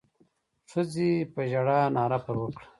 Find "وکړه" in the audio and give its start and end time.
2.41-2.65